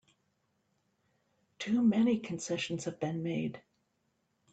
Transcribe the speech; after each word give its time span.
Too 1.59 1.79
many 1.83 2.17
concessions 2.19 2.85
have 2.85 2.99
been 2.99 3.21
made! 3.21 3.61